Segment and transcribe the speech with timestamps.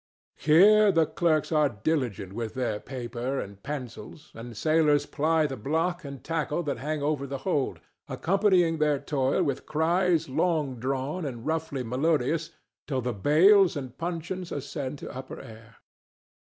[0.39, 6.03] Here the clerks are diligent with their paper and pencils and sailors ply the block
[6.03, 11.45] and tackle that hang over the hold, accompanying their toil with cries long drawn and
[11.45, 12.49] roughly melodious
[12.87, 15.75] till the bales and puncheons ascend to upper air.